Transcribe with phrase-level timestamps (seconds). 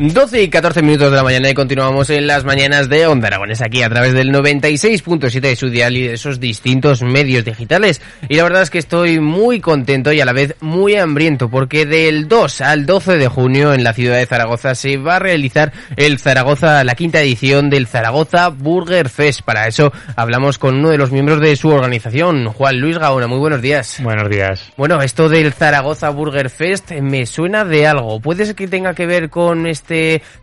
[0.00, 3.60] 12 y 14 minutos de la mañana y continuamos en las mañanas de Onda Aragones
[3.60, 8.00] aquí a través del 96.7 de su dial y de esos distintos medios digitales.
[8.26, 11.84] Y la verdad es que estoy muy contento y a la vez muy hambriento porque
[11.84, 15.70] del 2 al 12 de junio en la ciudad de Zaragoza se va a realizar
[15.96, 19.42] el Zaragoza, la quinta edición del Zaragoza Burger Fest.
[19.42, 23.26] Para eso hablamos con uno de los miembros de su organización, Juan Luis Gaona.
[23.26, 23.98] Muy buenos días.
[24.02, 24.72] Buenos días.
[24.78, 28.18] Bueno, esto del Zaragoza Burger Fest me suena de algo.
[28.20, 29.89] ¿Puede ser que tenga que ver con este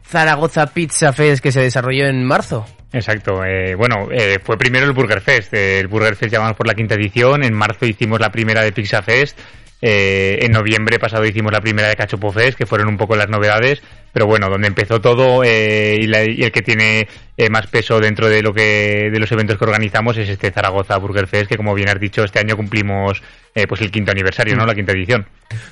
[0.06, 2.66] Zaragoza Pizza Fest que se desarrolló en marzo?
[2.94, 3.44] Exacto.
[3.44, 5.54] eh, bueno, eh, fue primero el Burger Fest.
[5.54, 7.44] el Burger Fest llamamos por la quinta edición.
[7.44, 9.38] En marzo hicimos la primera de Pizza Fest.
[9.82, 13.30] Eh, en noviembre pasado hicimos la primera de Cachopo Fest, que fueron un poco las
[13.30, 13.82] novedades.
[14.14, 18.00] Pero bueno, donde empezó todo eh, y, la- y el que tiene eh, más peso
[18.00, 21.58] dentro de lo que de los eventos que organizamos es este Zaragoza Burger Fest, que
[21.58, 23.22] como bien has dicho, este año cumplimos
[23.54, 24.66] eh, pues el quinto aniversario, ¿no?
[24.66, 25.28] La quinta edición.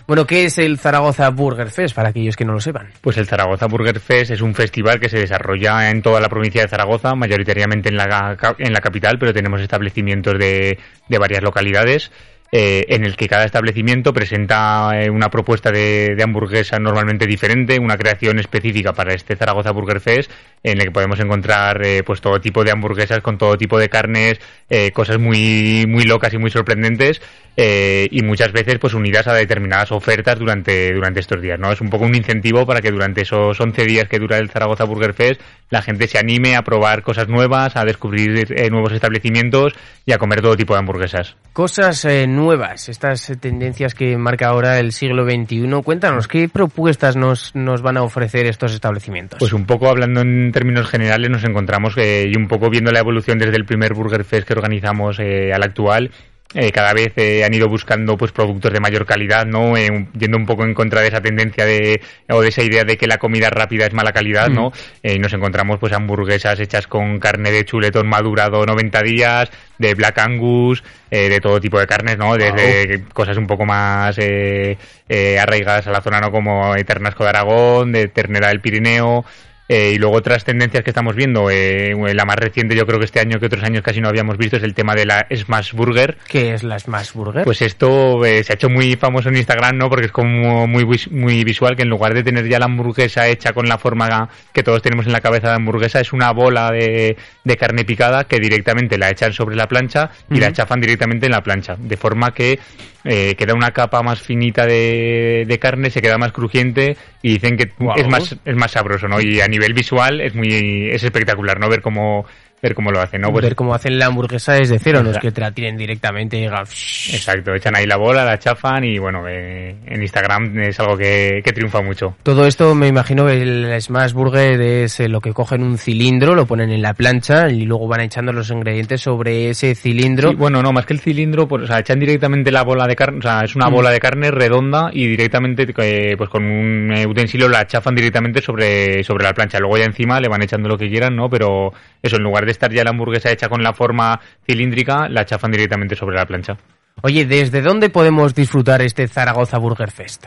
[0.06, 2.90] Bueno, ¿qué es el Zaragoza Burger Fest para aquellos que no lo sepan?
[3.02, 6.62] Pues el Zaragoza Burger Fest es un festival que se desarrolla en toda la provincia
[6.62, 12.12] de Zaragoza, mayoritariamente en la, en la capital, pero tenemos establecimientos de, de varias localidades.
[12.52, 17.80] Eh, en el que cada establecimiento presenta eh, una propuesta de, de hamburguesa normalmente diferente,
[17.80, 20.32] una creación específica para este Zaragoza Burger Fest,
[20.66, 23.88] en el que podemos encontrar eh, pues todo tipo de hamburguesas con todo tipo de
[23.88, 27.22] carnes, eh, cosas muy muy locas y muy sorprendentes
[27.56, 31.72] eh, y muchas veces pues unidas a determinadas ofertas durante durante estos días, ¿no?
[31.72, 34.86] Es un poco un incentivo para que durante esos 11 días que dura el Zaragoza
[34.86, 35.40] Burger Fest
[35.70, 39.74] la gente se anime a probar cosas nuevas, a descubrir eh, nuevos establecimientos
[40.06, 41.36] y a comer todo tipo de hamburguesas.
[41.54, 45.82] Cosas eh, nuevas, estas eh, tendencias que marca ahora el siglo XXI.
[45.84, 49.40] Cuéntanos, ¿qué propuestas nos, nos van a ofrecer estos establecimientos?
[49.40, 53.00] Pues un poco hablando en términos generales nos encontramos eh, y un poco viendo la
[53.00, 56.12] evolución desde el primer Burger Fest que organizamos al actual.
[56.56, 59.78] Eh, cada vez eh, han ido buscando pues productos de mayor calidad, ¿no?
[59.78, 62.98] Eh, yendo un poco en contra de esa tendencia de o de esa idea de
[62.98, 64.72] que la comida rápida es mala calidad, ¿no?
[65.04, 69.94] Eh, y nos encontramos pues hamburguesas hechas con carne de chuletón madurado 90 días, de
[69.94, 72.36] Black Angus, eh, de todo tipo de carnes, ¿no?
[72.36, 74.78] Desde cosas un poco más eh,
[75.10, 76.32] eh, arraigadas a la zona, ¿no?
[76.32, 79.26] Como eh, Ternasco de Aragón, de ternera del Pirineo.
[79.68, 83.06] Eh, y luego otras tendencias que estamos viendo, eh, la más reciente yo creo que
[83.06, 85.74] este año que otros años casi no habíamos visto es el tema de la Smash
[85.74, 87.44] Burger, ¿Qué es la Smash Burger?
[87.44, 89.90] pues esto eh, se ha hecho muy famoso en Instagram, ¿no?
[89.90, 93.54] Porque es como muy, muy visual que en lugar de tener ya la hamburguesa hecha
[93.54, 97.18] con la forma que todos tenemos en la cabeza de hamburguesa, es una bola de,
[97.44, 101.32] de carne picada que directamente la echan sobre la plancha y la chafan directamente en
[101.32, 101.76] la plancha.
[101.78, 102.60] De forma que
[103.04, 107.56] eh, queda una capa más finita de, de carne, se queda más crujiente y dicen
[107.56, 109.22] que es más es más sabroso, ¿no?
[109.22, 111.70] Y a nivel visual es muy es espectacular, ¿no?
[111.70, 112.26] Ver cómo
[112.62, 113.32] ver cómo lo hacen, ¿no?
[113.32, 116.38] Pues Ver cómo hacen la hamburguesa desde cero, no es que te la tiren directamente
[116.38, 120.80] y diga, Exacto, echan ahí la bola, la chafan y bueno, eh, en Instagram es
[120.80, 122.16] algo que, que triunfa mucho.
[122.24, 126.34] Todo esto me imagino que el Smash Burger es eh, lo que cogen un cilindro,
[126.34, 130.30] lo ponen en la plancha y luego van echando los ingredientes sobre ese cilindro.
[130.32, 132.96] Sí, bueno, no, más que el cilindro, pues, o sea, echan directamente la bola de
[132.96, 133.74] carne, o sea, es una Mm.
[133.74, 139.04] bola de carne redonda y directamente, eh, pues con un utensilio la chafan directamente sobre,
[139.04, 139.60] sobre la plancha.
[139.60, 141.30] Luego ya encima le van echando lo que quieran, ¿no?
[141.30, 141.72] Pero
[142.02, 145.52] eso, en lugar de estar ya la hamburguesa hecha con la forma cilíndrica, la chafan
[145.52, 146.58] directamente sobre la plancha.
[147.02, 150.26] Oye, ¿desde dónde podemos disfrutar este Zaragoza Burger Fest?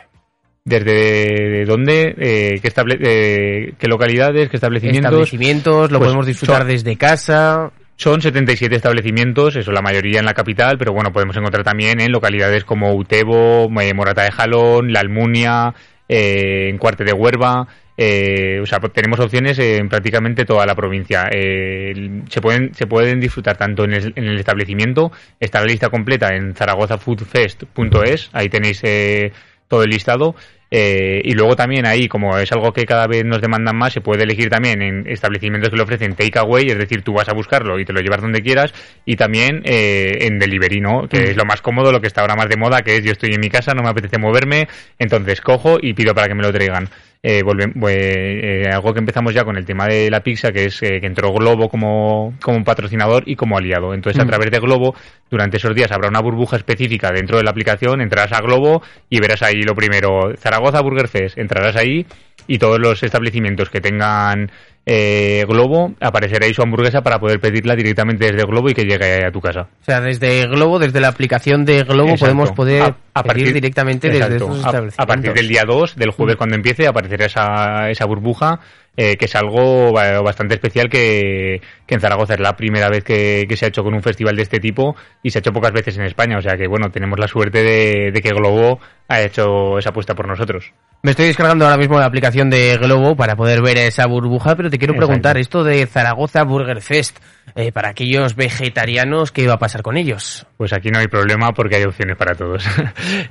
[0.65, 2.15] ¿Desde dónde?
[2.19, 4.51] Eh, qué, eh, ¿Qué localidades?
[4.51, 5.11] ¿Qué establecimientos?
[5.11, 7.71] Establecimientos, lo Pues, podemos disfrutar son- desde casa.
[7.97, 12.13] Son 77 establecimientos, eso la mayoría en la capital, pero bueno, podemos encontrar también en
[12.13, 15.75] localidades como Utebo, eh, Morata de Jalón, La Almunia,
[16.09, 17.67] eh, en Cuarte de Huerva.
[18.01, 21.29] Eh, o sea, pues tenemos opciones en prácticamente toda la provincia.
[21.33, 25.11] Eh, se, pueden, se pueden disfrutar tanto en el, en el establecimiento,
[25.41, 29.33] está la lista completa en zaragozafoodfest.es, ahí tenéis eh,
[29.67, 30.37] todo el listado.
[30.71, 34.01] Eh, y luego también ahí, como es algo que cada vez nos demandan más, se
[34.01, 37.81] puede elegir también en establecimientos que le ofrecen takeaway, es decir, tú vas a buscarlo
[37.81, 38.75] y te lo llevas donde quieras,
[39.07, 41.09] y también eh, en delivery, ¿no?
[41.09, 43.13] Que es lo más cómodo, lo que está ahora más de moda, que es yo
[43.13, 44.69] estoy en mi casa, no me apetece moverme,
[44.99, 46.91] entonces cojo y pido para que me lo traigan.
[47.23, 50.67] Eh, volvem- eh, eh, algo que empezamos ya con el tema de la pizza, que
[50.67, 53.93] es eh, que entró Globo como, como patrocinador y como aliado.
[53.95, 54.95] Entonces, a través de Globo,
[55.31, 59.21] durante esos días habrá una burbuja específica dentro de la aplicación, entrarás a Globo y
[59.21, 62.07] verás ahí lo primero, Zaragoza Burger Fest, entrarás ahí
[62.47, 64.51] y todos los establecimientos que tengan
[64.91, 69.23] eh, Globo, aparecerá ahí su hamburguesa para poder pedirla directamente desde Globo y que llegue
[69.27, 69.69] a tu casa.
[69.83, 72.25] O sea, desde Globo, desde la aplicación de Globo, Exacto.
[72.25, 74.55] podemos poder A- a pedir partir- directamente desde Exacto.
[74.55, 78.61] esos A- partir del día 2, del jueves cuando empiece, aparecerá esa, esa burbuja,
[79.01, 83.05] eh, que es algo ba- bastante especial que, que en Zaragoza es la primera vez
[83.05, 85.53] que, que se ha hecho con un festival de este tipo y se ha hecho
[85.53, 86.37] pocas veces en España.
[86.37, 90.17] O sea que, bueno, tenemos la suerte de, de que Globo ha hecho esa apuesta
[90.17, 90.73] por nosotros.
[91.03, 94.69] Me estoy descargando ahora mismo la aplicación de Globo para poder ver esa burbuja, pero
[94.69, 95.07] te quiero Exacto.
[95.07, 97.19] preguntar, esto de Zaragoza Burger Fest,
[97.55, 100.47] eh, para aquellos vegetarianos, ¿qué va a pasar con ellos?
[100.57, 102.65] Pues aquí no hay problema porque hay opciones para todos.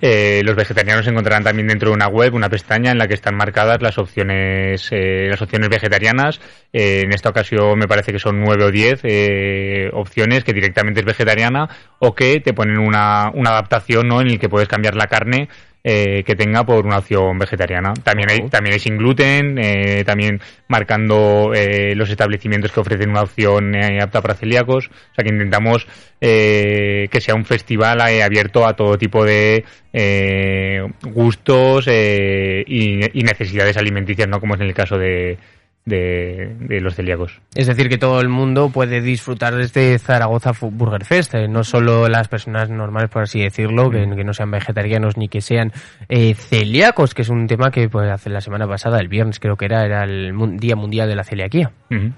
[0.02, 3.36] Eh, los vegetarianos encontrarán también dentro de una web una pestaña en la que están
[3.36, 6.40] marcadas las opciones, eh, las opciones vegetarianas.
[6.72, 11.00] Eh, en esta ocasión me parece que son nueve o diez eh, opciones que directamente
[11.00, 11.68] es vegetariana
[12.00, 14.22] o que te ponen una, una adaptación ¿no?
[14.22, 15.50] en el que puedes cambiar la carne
[15.84, 17.94] eh, que tenga por una opción vegetariana.
[18.04, 23.22] También hay, también hay sin gluten, eh, también marcando eh, los establecimientos que ofrecen una
[23.22, 24.88] opción eh, apta para celíacos.
[24.88, 25.88] O sea que intentamos
[26.20, 29.64] eh, que sea un festival eh, abierto a todo tipo de
[29.94, 34.40] eh, gustos eh, y, y necesidades alimenticias, ¿no?
[34.40, 35.38] Como es en el caso de,
[35.88, 37.40] de, de los celíacos.
[37.56, 41.64] Es decir, que todo el mundo puede disfrutar de este Zaragoza Burger Fest, eh, no
[41.64, 45.72] solo las personas normales, por así decirlo, que, que no sean vegetarianos ni que sean
[46.10, 49.56] eh, celíacos, que es un tema que pues, hace la semana pasada, el viernes creo
[49.56, 51.72] que era, era el Día Mundial de la Celiaquía.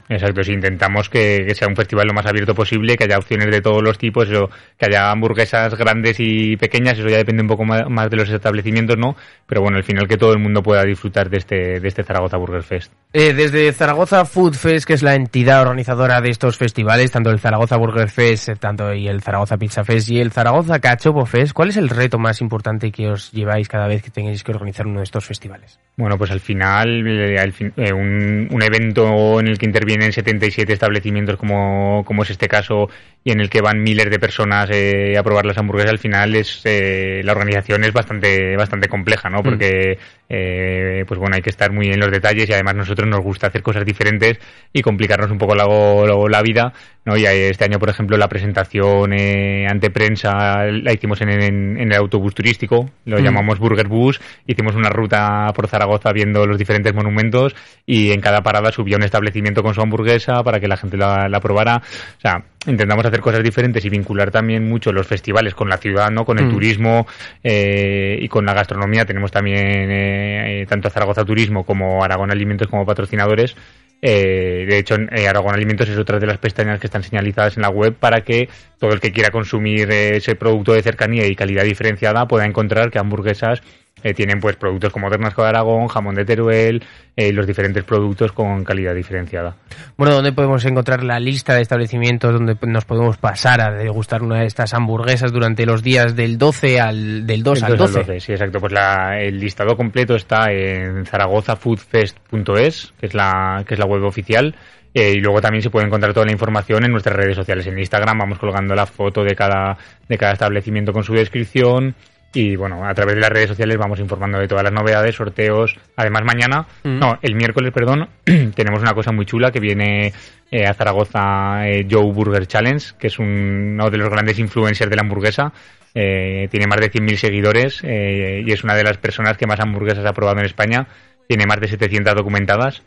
[0.09, 3.51] Exacto, sí, intentamos que, que sea un festival lo más abierto posible, que haya opciones
[3.51, 4.49] de todos los tipos, eso,
[4.79, 8.97] que haya hamburguesas grandes y pequeñas, eso ya depende un poco más de los establecimientos,
[8.97, 9.15] ¿no?
[9.45, 12.37] Pero bueno, al final que todo el mundo pueda disfrutar de este, de este Zaragoza
[12.37, 12.91] Burger Fest.
[13.13, 17.39] Eh, desde Zaragoza Food Fest, que es la entidad organizadora de estos festivales, tanto el
[17.39, 21.53] Zaragoza Burger Fest, eh, tanto y el Zaragoza Pizza Fest y el Zaragoza Cachopo Fest,
[21.53, 24.87] ¿cuál es el reto más importante que os lleváis cada vez que tengáis que organizar
[24.87, 25.79] uno de estos festivales?
[25.97, 30.11] Bueno, pues al final, eh, al fin- eh, un, un evento en el que intervienen
[30.13, 32.89] 77 establecimientos, como, como es este caso,
[33.23, 36.35] y en el que van miles de personas eh, a probar las hamburguesas, al final
[36.35, 39.43] es eh, la organización es bastante bastante compleja, ¿no?
[39.43, 39.97] Porque
[40.29, 43.47] eh, pues bueno, hay que estar muy en los detalles y además nosotros nos gusta
[43.47, 44.37] hacer cosas diferentes
[44.71, 46.71] y complicarnos un poco la, la, la vida,
[47.09, 47.17] ¿no?
[47.17, 51.91] Y este año, por ejemplo, la presentación eh, ante prensa la hicimos en, en- en
[51.91, 53.23] el autobús turístico, lo Mm.
[53.23, 58.41] llamamos Burger Bus, hicimos una ruta por Zaragoza viendo los diferentes monumentos y en cada
[58.41, 61.77] parada subía un establecimiento con su hamburguesa para que la gente la, la probara.
[62.17, 66.11] O sea, intentamos hacer cosas diferentes y vincular también mucho los festivales con la ciudad,
[66.11, 66.25] ¿no?
[66.25, 66.51] Con el Mm.
[66.51, 67.07] turismo
[67.43, 69.05] eh, y con la gastronomía.
[69.05, 69.57] Tenemos también
[69.91, 73.55] eh, eh, tanto Zaragoza Turismo como Aragón Alimentos como patrocinadores.
[74.01, 77.63] Eh, de hecho, eh, Aragón Alimentos es otra de las pestañas que están señalizadas en
[77.63, 81.35] la web para que todo el que quiera consumir eh, ese producto de cercanía y
[81.35, 83.61] calidad diferenciada pueda encontrar que hamburguesas
[84.03, 86.83] eh, tienen pues productos como Ternasco de Aragón, jamón de Teruel
[87.15, 89.55] eh, los diferentes productos con calidad diferenciada.
[89.97, 94.39] Bueno, ¿dónde podemos encontrar la lista de establecimientos donde nos podemos pasar a degustar una
[94.39, 97.99] de estas hamburguesas durante los días del 12 al del 2 al Del 12?
[97.99, 98.59] 12, Sí, exacto.
[98.59, 104.03] Pues la- el listado completo está en zaragozafoodfest.es, que es la que es la web
[104.03, 104.55] oficial.
[104.93, 107.67] Eh, y luego también se puede encontrar toda la información en nuestras redes sociales.
[107.67, 109.77] En Instagram vamos colgando la foto de cada,
[110.07, 111.93] de cada establecimiento con su descripción.
[112.33, 115.75] Y bueno, a través de las redes sociales vamos informando de todas las novedades, sorteos.
[115.95, 116.99] Además, mañana, Mm.
[116.99, 118.07] no, el miércoles, perdón,
[118.55, 120.13] tenemos una cosa muy chula que viene
[120.51, 124.89] eh, a Zaragoza eh, Joe Burger Challenge, que es un- uno de los grandes influencers
[124.89, 125.51] de la hamburguesa.
[125.95, 129.59] Eh, tiene más de 100.000 seguidores eh, y es una de las personas que más
[129.59, 130.87] hamburguesas ha probado en España.
[131.27, 132.83] Tiene más de 700 documentadas.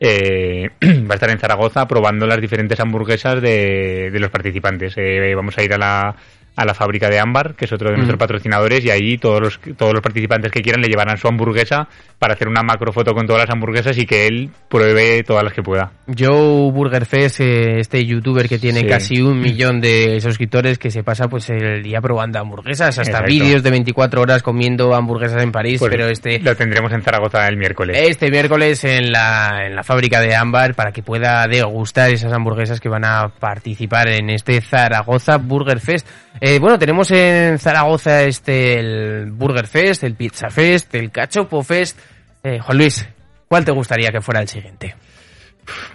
[0.00, 4.94] Eh, va a estar en Zaragoza probando las diferentes hamburguesas de, de los participantes.
[4.96, 6.16] Eh, vamos a ir a la,
[6.56, 8.18] a la fábrica de Ámbar, que es otro de nuestros Mm.
[8.18, 11.86] patrocinadores, y ahí todos los, todos los participantes que quieran le llevarán su hamburguesa
[12.18, 15.62] para hacer una macrofoto con todas las hamburguesas y que él pruebe todas las que
[15.62, 15.92] pueda.
[16.18, 18.86] Joe Burger Fest, eh, este youtuber que tiene Sí.
[18.86, 23.62] casi un millón de suscriptores que se pasa pues el día probando hamburguesas, hasta vídeos
[23.62, 27.56] de 24 horas comiendo hamburguesas en París, Pues pero este Lo tendremos en Zaragoza el
[27.58, 27.98] miércoles.
[28.00, 32.80] este miércoles en la, en la fábrica de Ámbar para que pueda degustar esas hamburguesas
[32.80, 36.08] que van a participar en este Zaragoza Burger Fest.
[36.40, 41.98] Eh, bueno, tenemos en Zaragoza este el Burger Fest, el Pizza Fest, el Cachopo Fest.
[42.42, 43.08] Eh, Juan Luis,
[43.48, 44.94] ¿cuál te gustaría que fuera el siguiente?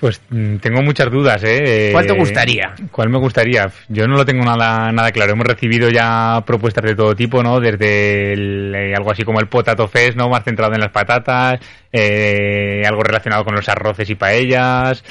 [0.01, 1.89] Pues mm, tengo muchas dudas, ¿eh?
[1.93, 2.73] ¿Cuál te Eh, gustaría?
[2.91, 3.71] ¿Cuál me gustaría?
[3.87, 5.31] Yo no lo tengo nada, nada claro.
[5.31, 7.59] Hemos recibido ya propuestas de todo tipo, ¿no?
[7.61, 10.27] Desde el, eh, algo así como el Potato Fest, ¿no?
[10.27, 11.59] Más centrado en las patatas,
[11.93, 15.03] eh, algo relacionado con los arroces y paellas.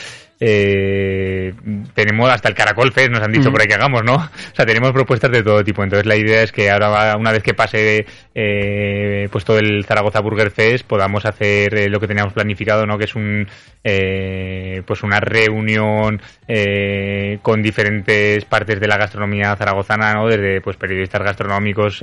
[0.42, 1.52] Eh,
[1.94, 3.52] tenemos hasta el Caracol Fest, nos han dicho Mm.
[3.52, 4.14] por ahí que hagamos, ¿no?
[4.52, 5.84] O sea, tenemos propuestas de todo tipo.
[5.84, 10.20] Entonces la idea es que ahora, una vez que pase eh, pues todo el Zaragoza
[10.20, 12.96] Burger Fest, podamos hacer eh, lo que teníamos planificado, ¿no?
[12.98, 13.46] Que es un
[13.84, 20.26] eh, pues una reunión eh, con diferentes partes de la gastronomía zaragozana, ¿no?
[20.26, 22.00] Desde pues periodistas gastronómicos,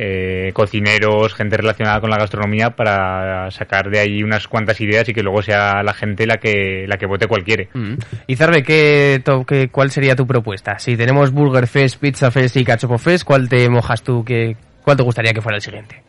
[0.00, 5.12] eh, cocineros, gente relacionada con la gastronomía para sacar de ahí unas cuantas ideas y
[5.12, 7.64] que luego sea la gente la que la que vote cualquiera.
[7.74, 7.94] Mm.
[8.28, 10.78] Y Zarbe, ¿qué, to- qué- ¿cuál sería tu propuesta?
[10.78, 14.24] Si tenemos Burger Fest, Pizza Fest y Cachopo Fest, ¿cuál te mojas tú?
[14.24, 16.00] ¿Qué, ¿Cuál te gustaría que fuera el siguiente?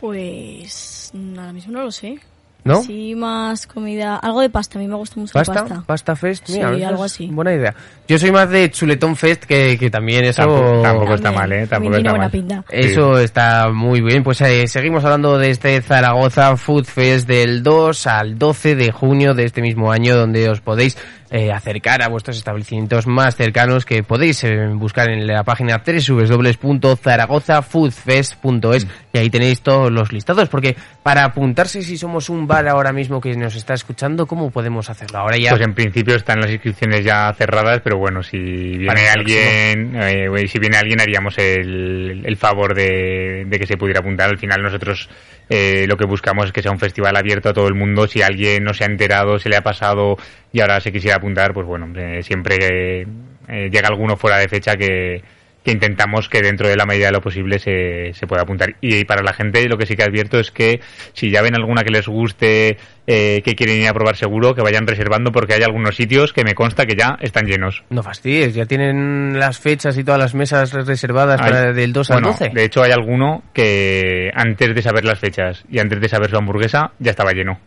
[0.00, 2.18] Pues mm, ahora mismo no lo sé.
[2.64, 2.82] ¿No?
[2.82, 4.16] Sí, más comida.
[4.16, 5.54] Algo de pasta, a mí me gusta mucho ¿Pasta?
[5.54, 5.82] la pasta.
[5.86, 6.46] ¿Pasta Fest?
[6.46, 7.28] Sí, Mira, esa algo así.
[7.28, 7.74] Buena idea.
[8.08, 10.40] Yo soy más de Chuletón Fest, que, que también eso...
[10.42, 11.66] Tampoco- tampoco está mal, ¿eh?
[11.66, 12.30] Tampoco está mal.
[12.30, 12.64] pinta.
[12.70, 14.22] Eso está muy bien.
[14.24, 19.34] Pues eh, seguimos hablando de este Zaragoza Food Fest del 2 al 12 de junio
[19.34, 20.96] de este mismo año, donde os podéis
[21.30, 28.86] eh, acercar a vuestros establecimientos más cercanos que podéis eh, buscar en la página www.zaragozafoodfest.es
[29.12, 30.48] y ahí tenéis todos los listados.
[30.48, 34.88] Porque para apuntarse, si somos un bar ahora mismo que nos está escuchando, ¿cómo podemos
[34.90, 35.18] hacerlo?
[35.18, 35.50] Ahora ya.
[35.50, 40.58] Pues en principio están las inscripciones ya cerradas, pero bueno, si viene alguien, eh, si
[40.58, 44.30] viene alguien haríamos el, el favor de, de que se pudiera apuntar.
[44.30, 45.08] Al final nosotros
[45.48, 48.06] eh, lo que buscamos es que sea un festival abierto a todo el mundo.
[48.06, 50.16] Si alguien no se ha enterado, se le ha pasado
[50.52, 53.06] y ahora se quisiera apuntar, pues bueno, eh, siempre
[53.48, 55.22] eh, llega alguno fuera de fecha que,
[55.68, 58.76] que intentamos que dentro de la medida de lo posible se, se pueda apuntar.
[58.80, 60.80] Y para la gente lo que sí que advierto es que
[61.12, 64.62] si ya ven alguna que les guste, eh, que quieren ir a probar seguro, que
[64.62, 67.84] vayan reservando porque hay algunos sitios que me consta que ya están llenos.
[67.90, 72.08] No fastidies, ya tienen las fechas y todas las mesas reservadas Hay- para del 2
[72.08, 72.50] bueno, al 12.
[72.54, 76.36] De hecho hay alguno que antes de saber las fechas y antes de saber su
[76.38, 77.58] hamburguesa ya estaba lleno.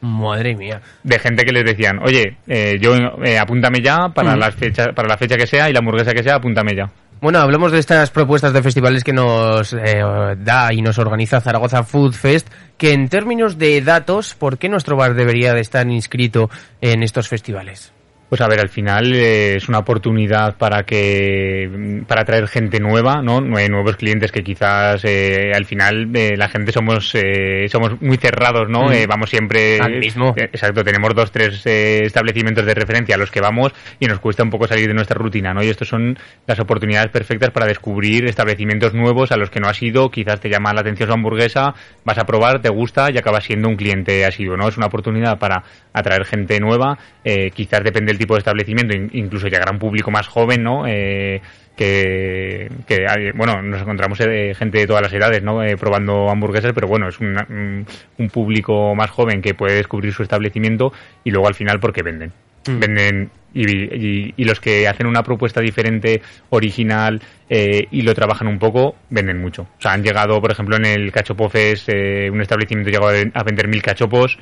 [0.00, 0.80] Madre mía.
[1.02, 4.38] De gente que les decían, oye, eh, yo eh, apúntame ya para Ujú.
[4.40, 6.90] las fechas, para la fecha que sea y la hamburguesa que sea, apúntame ya.
[7.20, 10.02] Bueno, hablamos de estas propuestas de festivales que nos eh,
[10.38, 14.96] da y nos organiza Zaragoza Food Fest, que en términos de datos, ¿por qué nuestro
[14.96, 17.92] bar debería de estar inscrito en estos festivales?
[18.28, 23.22] Pues a ver, al final eh, es una oportunidad para que para atraer gente nueva,
[23.22, 23.40] ¿no?
[23.40, 28.16] Nue- Nuevos clientes que quizás eh, al final eh, la gente somos eh, somos muy
[28.16, 28.88] cerrados, ¿no?
[28.88, 28.92] Mm.
[28.92, 30.34] Eh, vamos siempre Al mismo.
[30.36, 34.18] eh, exacto, tenemos dos tres eh, establecimientos de referencia a los que vamos y nos
[34.18, 35.62] cuesta un poco salir de nuestra rutina, ¿no?
[35.62, 39.80] Y estos son las oportunidades perfectas para descubrir establecimientos nuevos a los que no has
[39.82, 43.44] ido, quizás te llama la atención su hamburguesa, vas a probar, te gusta y acabas
[43.44, 44.66] siendo un cliente asiduo, ¿no?
[44.66, 45.62] Es una oportunidad para
[45.92, 49.78] atraer gente nueva, eh, quizás depende del tipo de establecimiento, in- incluso llegar a un
[49.78, 50.84] público más joven, ¿no?
[50.86, 51.40] Eh,
[51.76, 55.62] que, que hay- bueno, nos encontramos eh, gente de todas las edades, ¿no?
[55.62, 57.84] Eh, probando hamburguesas, pero bueno, es una- un,
[58.18, 60.92] un público más joven que puede descubrir su establecimiento
[61.24, 62.32] y luego al final porque venden.
[62.66, 62.78] Mm.
[62.78, 68.48] Venden y, y- y los que hacen una propuesta diferente, original eh, y lo trabajan
[68.48, 69.62] un poco, venden mucho.
[69.62, 73.42] O sea, han llegado, por ejemplo, en el Cachopo Fest, eh, un establecimiento llegó a
[73.44, 74.38] vender mil cachopos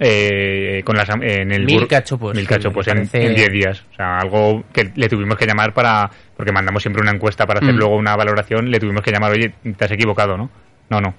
[0.00, 3.84] eh, con las, en el Mil cachopos, mil cachopos en 10 días.
[3.92, 7.60] O sea, algo que le tuvimos que llamar para, porque mandamos siempre una encuesta para
[7.60, 7.78] hacer Mm.
[7.78, 10.50] luego una valoración, le tuvimos que llamar, oye, te has equivocado, ¿no?
[10.90, 11.14] No, no.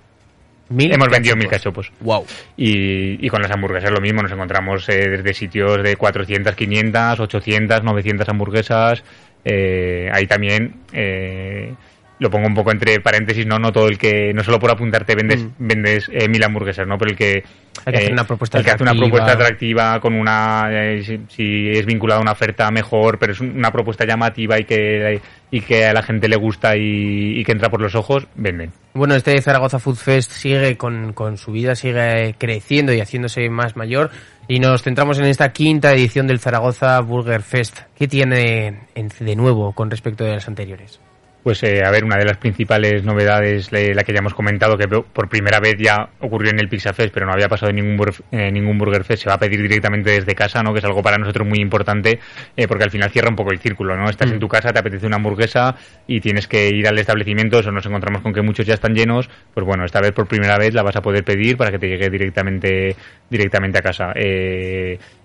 [0.70, 1.92] Mil Hemos vendido mil cachopos.
[2.02, 2.26] Wow.
[2.58, 7.20] Y, y con las hamburguesas lo mismo, nos encontramos eh, desde sitios de 400, 500,
[7.20, 9.04] 800, 900 hamburguesas.
[9.44, 11.72] Eh, ahí también eh,
[12.20, 15.16] lo pongo un poco entre paréntesis, no no todo el que, no solo por apuntarte
[15.16, 15.50] vendes, Mm.
[15.60, 16.98] vendes eh, mil hamburguesas, ¿no?
[16.98, 17.44] Pero el que,
[17.86, 21.20] Hay que hacer una propuesta el que hace una propuesta atractiva con una, eh, si,
[21.28, 25.20] si es vinculada a una oferta mejor, pero es una propuesta llamativa y que,
[25.52, 28.72] y que a la gente le gusta y, y que entra por los ojos, venden.
[28.94, 33.76] Bueno, este Zaragoza Food Fest sigue con, con su vida, sigue creciendo y haciéndose más
[33.76, 34.10] mayor.
[34.48, 37.80] Y nos centramos en esta quinta edición del Zaragoza Burger Fest.
[37.98, 41.02] ¿Qué tiene en- de nuevo con respecto de las anteriores?
[41.46, 44.80] Pues eh, a ver, una de las principales novedades, le- la que ya hemos comentado,
[44.80, 47.76] que por primera vez ya ocurrió en el Pizza Fest, pero no había pasado en
[47.76, 50.74] ningún, eh, ningún Burger Fest, se va a pedir directamente desde casa, ¿no?
[50.74, 52.18] Que es algo para nosotros muy importante,
[52.58, 54.10] eh, porque al final cierra un poco el círculo, ¿no?
[54.10, 54.34] Estás Mm.
[54.34, 55.76] en tu casa, te apetece una hamburguesa
[56.08, 59.30] y tienes que ir al establecimiento, eso nos encontramos con que muchos ya están llenos,
[59.54, 61.88] pues bueno, esta vez por primera vez la vas a poder pedir para que te
[61.88, 62.96] llegue directamente,
[63.30, 64.14] directamente a casa.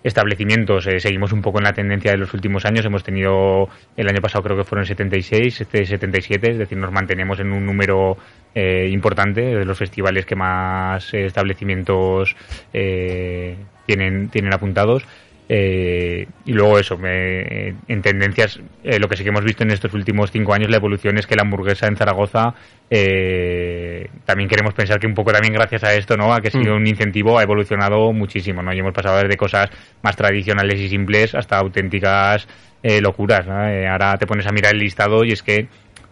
[0.02, 4.08] Establecimientos, eh, seguimos un poco en la tendencia de los últimos años, hemos tenido, el
[4.08, 8.16] año pasado creo que fueron 76, este 77, es decir, nos mantenemos en un número
[8.54, 12.34] eh, importante de los festivales que más eh, establecimientos
[12.72, 15.04] eh, tienen, tienen apuntados.
[15.52, 19.72] Eh, y luego eso, me- en tendencias, eh, lo que sí que hemos visto en
[19.72, 22.54] estos últimos cinco años, la evolución es que la hamburguesa en Zaragoza,
[22.88, 26.32] eh, también queremos pensar que un poco también gracias a esto, ¿no?
[26.32, 28.72] A que ha sido un incentivo, ha evolucionado muchísimo, ¿no?
[28.72, 29.70] Y hemos pasado desde cosas
[30.02, 32.46] más tradicionales y simples hasta auténticas
[32.82, 33.68] eh, locuras, ¿no?
[33.68, 35.66] Eh, ahora te pones a mirar el listado y es que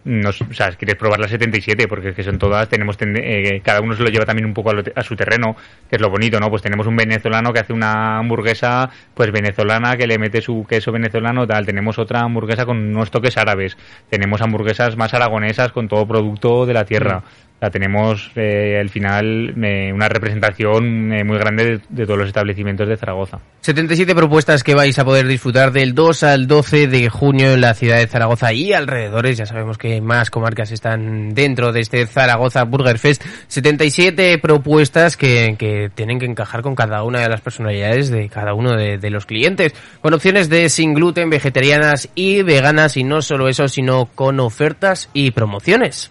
[0.09, 3.79] nos, o sea, quieres probar las 77 porque es que son todas, tenemos eh, cada
[3.79, 5.55] uno se lo lleva también un poco a, lo a su terreno,
[5.87, 6.49] que es lo bonito, ¿no?
[6.49, 10.91] Pues tenemos un venezolano que hace una hamburguesa pues venezolana que le mete su queso
[10.91, 13.77] venezolano tal, tenemos otra hamburguesa con unos toques árabes,
[14.09, 17.23] tenemos hamburguesas más aragonesas con todo producto de la tierra.
[17.59, 22.29] O sea, tenemos eh, al final eh, una representación eh, muy grande de, todos los
[22.29, 23.39] establecimientos de Zaragoza.
[23.59, 27.73] 77 propuestas que vais a poder disfrutar del 2 al 12 de junio en la
[27.73, 29.37] ciudad de Zaragoza y alrededores.
[29.37, 33.25] Ya sabemos que más comarcas están dentro de este Zaragoza Burger Fest.
[33.49, 38.53] 77 propuestas que, que tienen que encajar con cada una de las personalidades de cada
[38.53, 39.73] uno de los clientes.
[40.01, 45.09] Con opciones de sin gluten, vegetarianas y veganas y no solo eso, sino con ofertas
[45.11, 46.09] y promociones.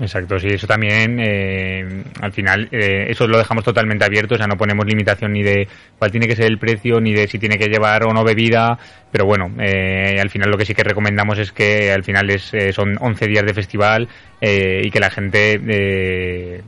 [0.00, 4.46] Exacto, sí, eso también, eh, al final, eh, eso lo dejamos totalmente abierto, o sea,
[4.46, 5.66] no ponemos limitación ni de
[5.98, 8.78] cuál tiene que ser el precio, ni de si tiene que llevar o no bebida,
[9.10, 12.54] pero bueno, eh, al final lo que sí que recomendamos es que al final es,
[12.54, 14.08] eh, son 11 días de festival
[14.40, 16.62] eh, y que la gente eh,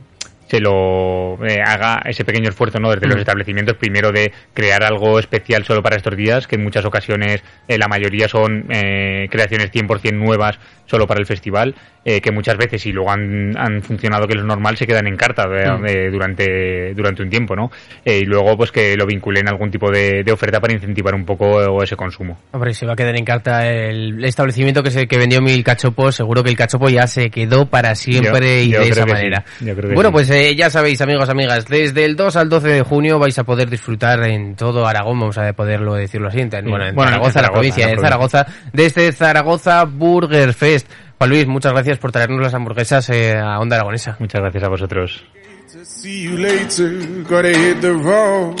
[0.51, 5.17] se lo eh, haga ese pequeño esfuerzo no desde los establecimientos primero de crear algo
[5.17, 9.71] especial solo para estos días que en muchas ocasiones eh, la mayoría son eh, creaciones
[9.71, 14.27] 100% nuevas solo para el festival eh, que muchas veces y luego han, han funcionado
[14.27, 15.45] que lo normal se quedan en carta
[15.87, 17.71] eh, durante durante un tiempo no
[18.03, 21.23] y luego pues que lo vinculen a algún tipo de, de oferta para incentivar un
[21.23, 25.17] poco ese consumo Hombre, se va a quedar en carta el establecimiento que se que
[25.17, 26.15] vendió mil cachopos.
[26.15, 29.09] Seguro que el cachopo ya se quedó para siempre Yo- y yo de esa sí,
[29.09, 29.45] manera.
[29.93, 30.13] Bueno, sí.
[30.13, 33.43] pues eh, ya sabéis, amigos, amigas, desde el 2 al 12 de junio vais a
[33.43, 37.31] poder disfrutar en todo Aragón, vamos a poderlo decirlo así, en, bueno, en Bueno, en
[37.31, 37.97] Zaragoza, la Zaragoza, provincia de.
[37.97, 40.89] Zaragoza, desde Zaragoza Burger Fest.
[41.17, 44.15] Juan Luis, muchas gracias por traernos las hamburguesas eh, a Onda Aragonesa.
[44.19, 45.23] muchas gracias a vosotros
[45.71, 48.57] To see you later, gotta hit the road,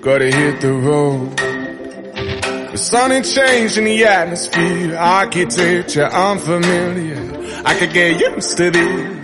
[0.00, 1.34] gotta hit the road.
[2.70, 7.18] The sun ain't changing the atmosphere, architecture unfamiliar.
[7.64, 9.17] I could get used to this.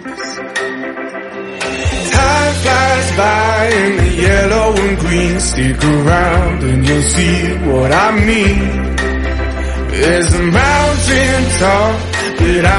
[2.65, 5.39] Flies by in the yellow and green.
[5.39, 8.65] Stick around and you'll see what I mean.
[9.93, 11.95] There's a mountain top
[12.41, 12.73] that I